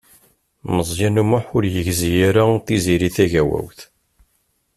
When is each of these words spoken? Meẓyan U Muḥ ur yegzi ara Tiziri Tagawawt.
Meẓyan 0.75 1.21
U 1.21 1.23
Muḥ 1.29 1.45
ur 1.55 1.63
yegzi 1.73 2.11
ara 2.27 2.43
Tiziri 2.65 3.09
Tagawawt. 3.15 3.79